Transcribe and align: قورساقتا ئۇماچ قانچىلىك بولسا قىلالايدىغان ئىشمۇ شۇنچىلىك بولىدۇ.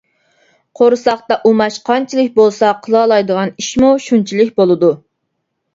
قورساقتا 0.79 1.37
ئۇماچ 1.49 1.77
قانچىلىك 1.91 2.33
بولسا 2.41 2.73
قىلالايدىغان 2.87 3.55
ئىشمۇ 3.63 3.95
شۇنچىلىك 4.09 4.55
بولىدۇ. 4.63 4.95